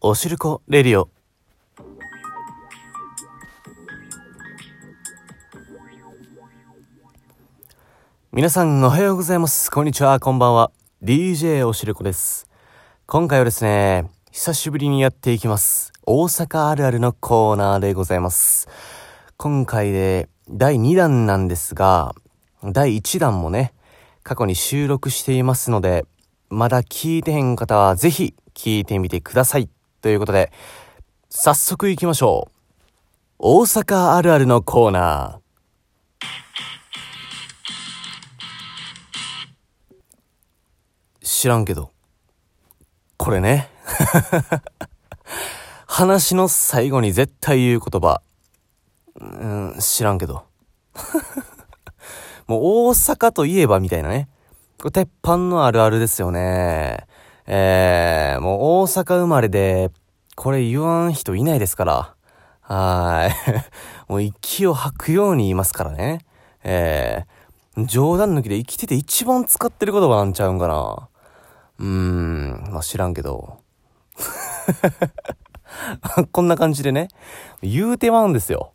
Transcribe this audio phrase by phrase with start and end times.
[0.00, 1.08] おしるこレディオ。
[8.30, 9.72] 皆さんおはようございます。
[9.72, 10.20] こんにちは。
[10.20, 10.70] こんばんは。
[11.02, 12.48] DJ おしるこです。
[13.06, 15.92] 今回はですね久しぶりにやっていきます。
[16.04, 18.68] 大阪あるあるのコーナーでございます。
[19.36, 22.14] 今回で第2弾なんですが
[22.62, 23.72] 第1弾もね
[24.22, 26.06] 過去に収録していますので
[26.50, 29.68] まだ聞いてへん方はぜひ聞いてみてください。
[30.08, 30.50] ということで、
[31.28, 32.52] 早速行きましょう。
[33.38, 41.20] 大阪あるあるのコーナー。
[41.20, 41.90] 知らんけど。
[43.18, 43.68] これね。
[45.86, 48.22] 話の最後に絶対言う言葉。
[49.20, 50.46] うん、知らんけど。
[52.48, 54.30] もう大阪といえばみたいなね。
[54.90, 57.06] 鉄板のあるあるですよね。
[57.50, 59.90] えー、もう大阪生まれで、
[60.36, 62.14] これ言わん人いないですから。
[62.60, 63.34] はい。
[64.08, 66.24] もう息を吐くように言いますからね。
[66.62, 71.08] えー、冗談抜きで生きてて一番使ってる言葉なんちゃうんかな。
[71.80, 73.58] うーん、まあ知らんけど。
[76.30, 77.08] こんな感じでね、
[77.60, 78.74] 言うてまうんですよ。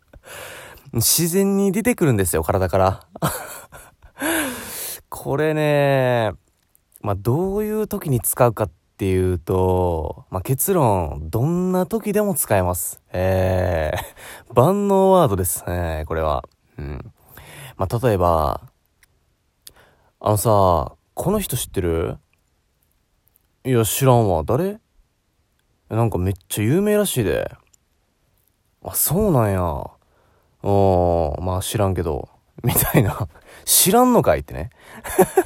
[0.92, 3.00] 自然に出てくるんですよ、体から。
[5.08, 6.34] これね、
[7.00, 13.00] まあ、どういう時に使うかっっていうと、まあ、結論、どんな時でも使えます。
[13.12, 14.00] えー、
[14.54, 16.42] 万能ワードですね、これは。
[16.78, 17.12] うん。
[17.76, 18.60] まあ、例えば、
[20.18, 22.18] あのさ、この人知ってる？
[23.62, 24.42] いや、知らんわ。
[24.42, 24.80] 誰？
[25.90, 27.52] なんかめっちゃ有名らしいで。
[28.82, 29.62] あ、そうなんや。
[30.64, 32.28] おー、まあ知らんけど。
[32.64, 33.28] みたいな。
[33.64, 34.70] 知らんのかいってね。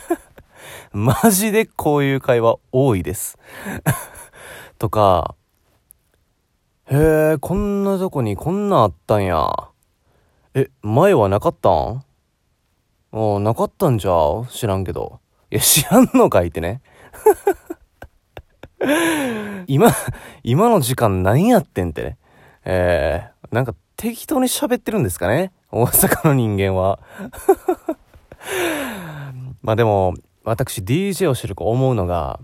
[0.92, 3.38] マジでこういう会話多いです。
[4.78, 5.34] とか、
[6.90, 9.50] へえ、こんなとこにこんなあったんや。
[10.54, 12.04] え、前はなかったん？
[13.12, 14.12] あなかったんじゃ
[14.50, 15.20] 知らんけど。
[15.50, 16.82] いや、知らんのかいってね。
[19.66, 19.92] 今、
[20.42, 22.18] 今の時間何やってんってね。
[22.64, 25.52] えー、なんか適当に喋ってるんですかね？
[25.70, 26.98] 大阪の人間は。
[29.62, 30.14] まあでも、
[30.44, 32.40] 私 DJ をしてる子思うのが、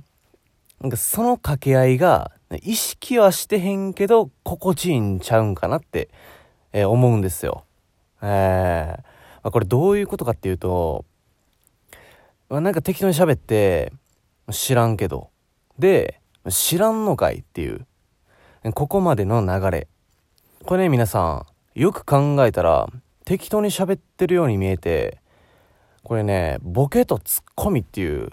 [0.81, 2.32] なんかその掛け合いが、
[2.62, 6.08] 意識はしてへんけど、心地いいんちゃうんかなって、
[6.72, 7.64] えー、思うんですよ。
[8.22, 9.04] えー、ま
[9.44, 11.04] あ、これどういうことかっていうと、
[12.48, 13.92] まあ、なんか適当に喋って、
[14.50, 15.31] 知らんけど。
[15.78, 17.87] で、知らんのかいっていう。
[18.75, 19.88] ここまでの流れ。
[20.64, 22.88] これね、皆さん、よく考えたら、
[23.25, 25.20] 適当に喋ってるように見えて、
[26.08, 28.30] これね、ボケとツッコミっていう、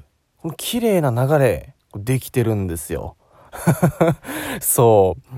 [0.55, 3.17] 綺麗な流れ、できてるんですよ。
[4.61, 5.35] そう。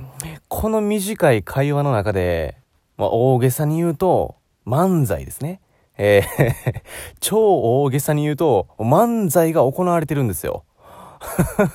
[0.47, 2.59] この短い会話の中で、
[2.95, 4.35] まあ、大げさに言うと、
[4.67, 5.61] 漫才ですね。
[5.97, 6.81] えー
[7.21, 10.63] 超大げさに言うと、漫才が行われてるんですよ。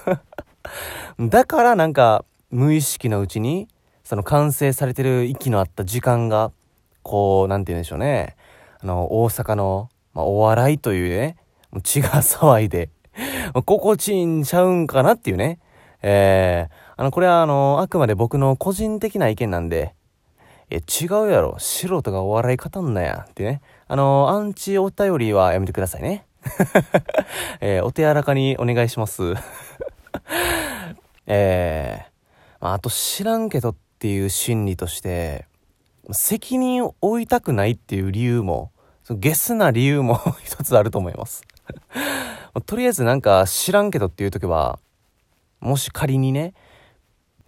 [1.18, 3.66] だからなんか、無意識のうちに、
[4.04, 6.52] その完成されてる息の合った時間が、
[7.02, 8.36] こう、なんて言うんでしょうね。
[8.80, 11.36] あの、大阪のまあ、お笑いというね、
[11.70, 12.90] もう血が騒いで、
[13.64, 15.58] 心地いいんちゃうんかなっていうね。
[16.02, 19.94] えー、あの、これはあの、あくまで僕の個人的な意見なんで、
[20.70, 21.56] え、違うやろ。
[21.58, 23.26] 素人がお笑い語んなや。
[23.28, 23.60] ってね。
[23.88, 26.24] あの、アンチお便りはやめてくださいね。
[27.60, 29.34] えー、お手柔らかにお願いします。
[31.26, 35.46] えー、まあ、あと知らんけどっていう心理として、
[36.10, 38.71] 責任を負いたくないっていう理由も、
[39.14, 41.42] ゲスな理由も 一つあると思います
[42.66, 44.78] とりあえずなんか知らんけどっていう時は、
[45.60, 46.54] もし仮にね、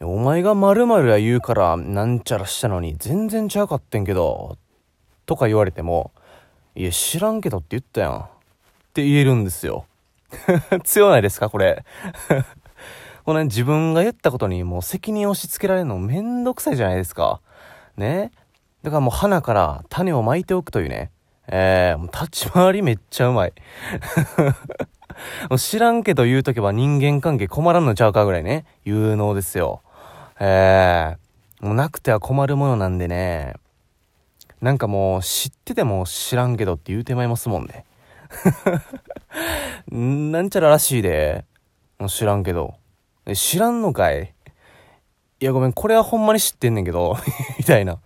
[0.01, 4.59] お前が〇〇や言うからなんちゃらしたのに全然ちゃうかってんけど、
[5.27, 6.13] とか言われても、
[6.75, 8.19] いや知らんけどって言ったやん。
[8.21, 8.27] っ
[8.95, 9.87] て言えるんですよ。
[10.85, 11.85] 強ないですかこれ。
[13.25, 17.41] このね、自分が言ったことにもう責任を押し付けられるのめんどくさいじゃないですか。
[17.97, 18.33] ね。
[18.83, 21.11] だからもう花から種をまいておくというね。
[21.49, 23.53] えー、もう立ち回りめっちゃうまい。
[25.49, 29.83] もう知らんけど言うとけば人間関係困らんのちゃうかぐらいね、有能ですよ。
[30.41, 33.55] えー、もうなくては困るものなんでね、
[34.61, 37.85] なんかもう知ってても知らんけどって言うてまいますもんね。
[39.91, 41.45] なんちゃららしいで。
[41.99, 42.75] もう知らんけど。
[43.35, 44.35] 知らんのかい？
[45.41, 47.17] いやごめん、これはほんまに知ってんねんけど。
[47.59, 47.99] みたいな。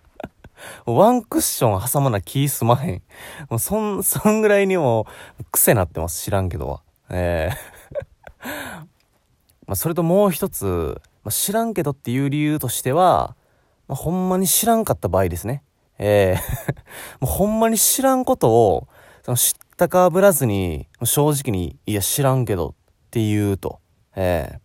[0.85, 3.01] ワンクッション挟まな気すまへん。
[3.49, 5.07] もうそん、そんぐらいにも
[5.51, 6.23] 癖なってます。
[6.23, 6.81] 知らんけどは。
[7.09, 7.79] ええー
[9.67, 13.35] まあ、それともう一つ、まあ、知らんけどっていう理由としては、
[13.87, 15.63] まあ、ほんまに知らんかった場合ですね。
[15.99, 16.73] えー
[17.19, 18.87] もうほんまに知らんことを、
[19.23, 22.73] その知ったかぶらずに、正直に、いや知らんけどっ
[23.11, 23.79] て言うと。
[24.15, 24.59] え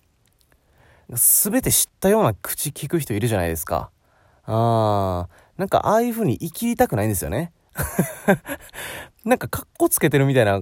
[1.11, 3.91] ー、すべて知ったような口聞く人いるじゃないですか。
[4.46, 7.53] あー、なんかああいう風に生きりたくないんですよね。
[9.25, 10.61] なんかカッコつけてるみたいな、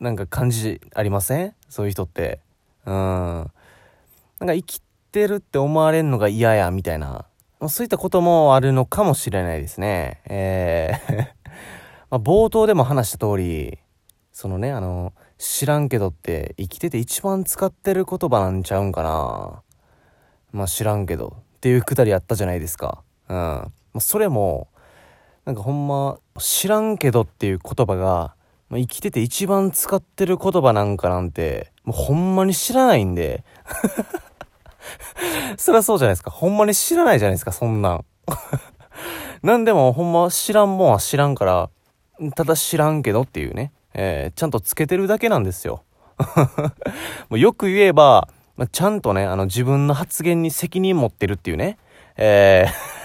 [0.00, 1.54] なんか感じありません？
[1.68, 2.40] そういう人って。
[2.86, 2.94] うん。
[2.94, 4.80] なんか生き
[5.12, 7.26] てるって思われるのが嫌や、みたいな。
[7.68, 10.20] そういったこともあるのかもしれないですね。
[10.26, 11.16] えー
[12.10, 13.78] まあ、冒頭でも話した通り、
[14.32, 19.62] そのね、あの、知らんけどって生きてて一番使ってる言葉なんちゃうんかな。
[20.52, 23.02] まあ知らんけどっていうくだりあったじゃないですか。
[23.28, 23.72] うん。
[23.92, 24.68] ま、それも、
[25.44, 28.34] なんかほんま、知らんけどっていう言葉が、
[28.68, 33.44] ま、生きてて一番使ってる言葉なんかなんて、もうほんまに知らないんで。
[35.56, 36.30] そりゃそうじゃないですか。
[36.30, 38.04] ほんまに知らないじゃないですか、そんなん。
[39.42, 41.70] なんでもほんま知らんもんは知らんから、
[42.34, 45.82] ただ知らんけどっていうね、えー、ちゃんとつけてるだけなんですよ。
[47.28, 51.78] もうよく言えば、ま、ちゃんとね、あの自分の発言に責任持ってるっていうね、
[52.16, 53.01] えー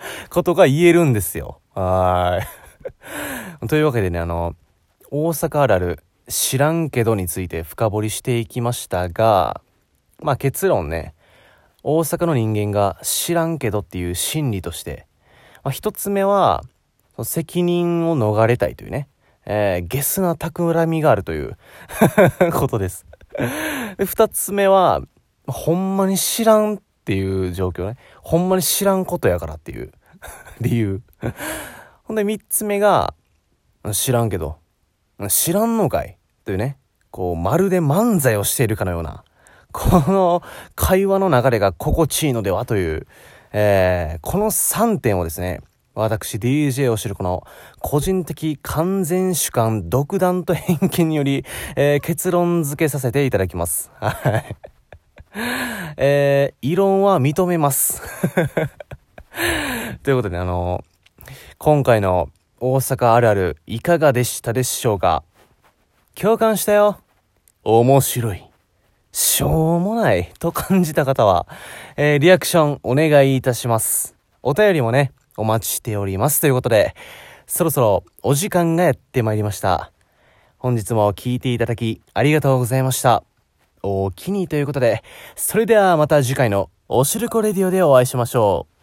[0.30, 1.60] ことが言えるんですよ。
[1.74, 2.40] は
[3.62, 3.66] い。
[3.68, 4.54] というわけでね、あの、
[5.10, 9.60] 大阪あるある知らんけどについて深掘りしていきましたが、
[10.20, 11.14] まあ結論ね、
[11.82, 15.06] 大阪の人間が知らんけどっていう心理として、
[15.62, 16.62] まあ、一つ目は、
[17.22, 19.08] 責任を逃れたいというね、
[19.44, 21.56] えー、ゲスな企みがあるという
[22.52, 23.06] ことです
[23.98, 24.04] で。
[24.04, 25.02] 二つ目は、
[25.46, 26.78] ほんまに知らん
[27.08, 27.96] っていう状況ね。
[28.20, 29.92] ほんまに知らんことやからっていう
[30.60, 31.00] 理由。
[32.04, 33.14] ほんで三つ目が、
[33.92, 34.56] 知らんけど、
[35.28, 36.18] 知らんのかい？
[36.44, 36.76] というね、
[37.10, 39.24] こう、まるで漫才をしているかのような、
[39.72, 40.42] この
[40.74, 42.66] 会話の流れが心地いいのでは？
[42.66, 43.06] という、
[43.52, 45.62] えー、この3点をですね、
[45.94, 47.46] 私 DJ を知るこの
[47.80, 53.90] 個人的完全主観独断と偏見により、えー、結論付けさせていただきます。
[53.98, 54.56] はい。
[55.96, 58.02] えー、異論は認めます。
[60.02, 60.84] ということで、あの
[61.58, 62.28] 今回の
[62.60, 65.22] 大阪あるあるいかがでしたでしょうか？
[66.14, 66.98] 共感したよ。
[67.62, 68.44] 面白い。
[69.12, 71.46] しょうもないと感じた方は、
[71.96, 74.14] えー、リアクションお願いいたします。
[74.42, 76.40] お便りもね、お待ちしております。
[76.40, 76.94] ということで、
[77.46, 79.92] そろそろお時間がやってまいりました。
[80.58, 83.22] 本日も聴いていただきありがとうございました。
[83.82, 85.02] おおきにということで、
[85.36, 88.77] それではまた次回のおしるこレディオでお会いしましょう。